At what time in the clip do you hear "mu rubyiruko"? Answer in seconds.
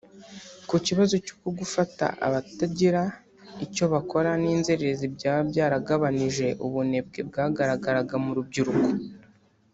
8.25-8.89